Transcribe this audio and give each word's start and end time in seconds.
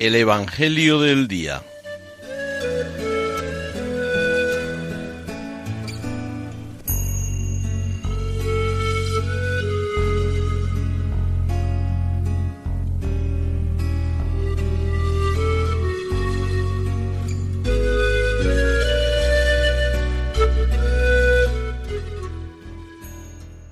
El 0.00 0.14
Evangelio 0.14 0.98
del 0.98 1.28
Día. 1.28 1.60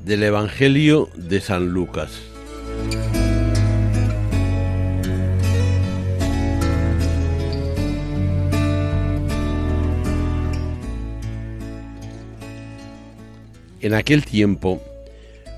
Del 0.05 0.23
Evangelio 0.23 1.09
de 1.17 1.41
San 1.41 1.71
Lucas. 1.71 2.21
En 13.81 13.95
aquel 13.95 14.25
tiempo, 14.25 14.83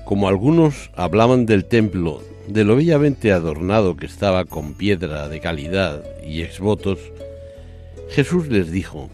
como 0.05 0.27
algunos 0.27 0.91
hablaban 0.95 1.47
del 1.47 1.65
templo, 1.65 2.21
de 2.47 2.63
lo 2.63 2.75
bellamente 2.75 3.31
adornado 3.31 3.97
que 3.97 4.05
estaba 4.05 4.45
con 4.45 4.75
piedra 4.75 5.27
de 5.27 5.39
calidad 5.39 6.03
y 6.23 6.43
exvotos, 6.43 6.99
Jesús 8.09 8.47
les 8.47 8.71
dijo, 8.71 9.09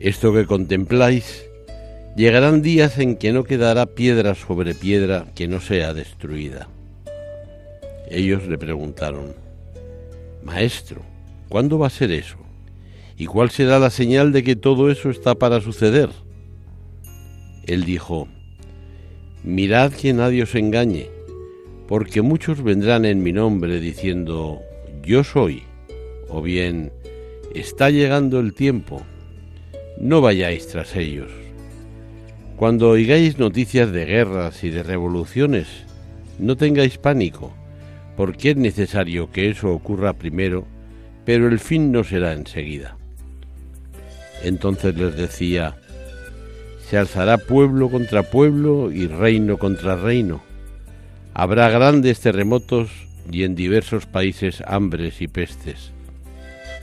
Esto 0.00 0.32
que 0.32 0.46
contempláis, 0.46 1.44
llegarán 2.16 2.60
días 2.60 2.98
en 2.98 3.16
que 3.16 3.32
no 3.32 3.44
quedará 3.44 3.86
piedra 3.86 4.34
sobre 4.34 4.74
piedra 4.74 5.26
que 5.36 5.46
no 5.46 5.60
sea 5.60 5.94
destruida. 5.94 6.68
Ellos 8.10 8.48
le 8.48 8.58
preguntaron, 8.58 9.34
Maestro, 10.42 11.02
¿cuándo 11.48 11.78
va 11.78 11.86
a 11.86 11.90
ser 11.90 12.10
eso? 12.10 12.36
¿Y 13.16 13.26
cuál 13.26 13.50
será 13.50 13.78
la 13.78 13.90
señal 13.90 14.32
de 14.32 14.42
que 14.42 14.56
todo 14.56 14.90
eso 14.90 15.10
está 15.10 15.36
para 15.36 15.60
suceder? 15.60 16.10
Él 17.70 17.84
dijo, 17.84 18.26
Mirad 19.44 19.92
que 19.92 20.12
nadie 20.12 20.42
os 20.42 20.54
engañe, 20.54 21.08
porque 21.86 22.20
muchos 22.20 22.62
vendrán 22.62 23.04
en 23.04 23.22
mi 23.22 23.32
nombre 23.32 23.78
diciendo, 23.78 24.60
Yo 25.04 25.22
soy, 25.22 25.62
o 26.28 26.42
bien, 26.42 26.90
Está 27.54 27.90
llegando 27.90 28.38
el 28.38 28.54
tiempo. 28.54 29.02
No 30.00 30.20
vayáis 30.20 30.68
tras 30.68 30.94
ellos. 30.94 31.30
Cuando 32.56 32.90
oigáis 32.90 33.38
noticias 33.38 33.90
de 33.90 34.04
guerras 34.04 34.62
y 34.62 34.70
de 34.70 34.84
revoluciones, 34.84 35.66
no 36.38 36.56
tengáis 36.56 36.96
pánico, 36.96 37.52
porque 38.16 38.50
es 38.50 38.56
necesario 38.56 39.32
que 39.32 39.50
eso 39.50 39.70
ocurra 39.70 40.12
primero, 40.12 40.64
pero 41.24 41.48
el 41.48 41.58
fin 41.58 41.90
no 41.90 42.04
será 42.04 42.34
enseguida. 42.34 42.96
Entonces 44.44 44.94
les 44.94 45.16
decía, 45.16 45.76
se 46.90 46.98
alzará 46.98 47.38
pueblo 47.38 47.88
contra 47.88 48.24
pueblo 48.24 48.90
y 48.90 49.06
reino 49.06 49.58
contra 49.58 49.94
reino. 49.94 50.42
Habrá 51.34 51.68
grandes 51.70 52.18
terremotos 52.18 52.90
y 53.30 53.44
en 53.44 53.54
diversos 53.54 54.06
países 54.06 54.60
hambres 54.66 55.22
y 55.22 55.28
pestes. 55.28 55.92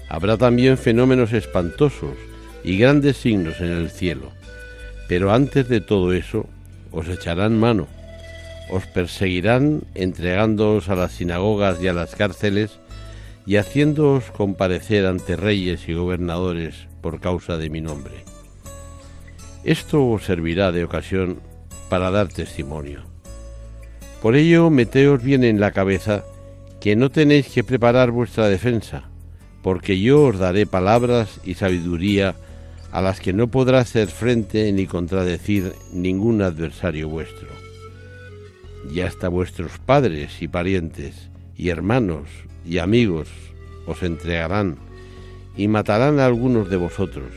Habrá 0.08 0.38
también 0.38 0.78
fenómenos 0.78 1.34
espantosos 1.34 2.16
y 2.64 2.78
grandes 2.78 3.18
signos 3.18 3.60
en 3.60 3.68
el 3.68 3.90
cielo. 3.90 4.32
Pero 5.10 5.34
antes 5.34 5.68
de 5.68 5.82
todo 5.82 6.14
eso, 6.14 6.48
os 6.94 7.10
echarán 7.10 7.60
mano, 7.60 7.90
os 8.70 8.86
perseguirán 8.86 9.82
entregándoos 9.94 10.88
a 10.88 10.96
las 10.96 11.12
sinagogas 11.12 11.84
y 11.84 11.90
a 11.90 11.94
las 11.94 12.16
cárceles 12.16 12.80
y 13.46 13.58
haciéndoos 13.58 14.32
comparecer 14.32 15.06
ante 15.06 15.36
reyes 15.36 15.90
y 15.90 15.94
gobernadores 15.94 16.88
por 17.02 17.20
causa 17.20 17.58
de 17.58 17.70
mi 17.70 17.82
nombre. 17.82 18.37
Esto 19.64 20.08
os 20.08 20.26
servirá 20.26 20.72
de 20.72 20.84
ocasión 20.84 21.40
para 21.90 22.12
dar 22.12 22.28
testimonio. 22.28 23.04
Por 24.22 24.36
ello, 24.36 24.70
meteos 24.70 25.22
bien 25.22 25.44
en 25.44 25.60
la 25.60 25.72
cabeza 25.72 26.24
que 26.80 26.96
no 26.96 27.10
tenéis 27.10 27.48
que 27.48 27.64
preparar 27.64 28.12
vuestra 28.12 28.48
defensa, 28.48 29.10
porque 29.62 30.00
yo 30.00 30.24
os 30.24 30.38
daré 30.38 30.66
palabras 30.66 31.40
y 31.44 31.56
sabiduría 31.56 32.36
a 32.92 33.02
las 33.02 33.20
que 33.20 33.34
no 33.34 33.48
podrá 33.48 33.80
hacer 33.80 34.08
frente 34.08 34.72
ni 34.72 34.88
contradecir 34.88 35.74
ningún 35.92 36.42
adversario 36.42 37.10
vuestro. 37.10 37.50
Y 38.94 39.02
hasta 39.02 39.28
vuestros 39.28 39.80
padres 39.80 40.42
y 40.42 40.48
parientes, 40.48 41.30
y 41.56 41.70
hermanos 41.70 42.30
y 42.66 42.78
amigos 42.78 43.28
os 43.86 44.04
entregarán, 44.04 44.78
y 45.56 45.68
matarán 45.68 46.20
a 46.20 46.26
algunos 46.26 46.70
de 46.70 46.78
vosotros, 46.78 47.32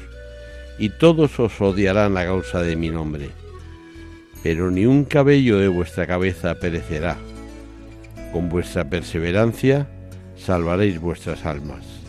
y 0.81 0.89
todos 0.89 1.39
os 1.39 1.61
odiarán 1.61 2.17
a 2.17 2.25
causa 2.25 2.63
de 2.63 2.75
mi 2.75 2.89
nombre. 2.89 3.29
Pero 4.43 4.71
ni 4.71 4.87
un 4.87 5.05
cabello 5.05 5.59
de 5.59 5.69
vuestra 5.69 6.07
cabeza 6.07 6.55
perecerá. 6.55 7.19
Con 8.33 8.49
vuestra 8.49 8.89
perseverancia 8.89 9.91
salvaréis 10.37 10.99
vuestras 10.99 11.45
almas. 11.45 12.00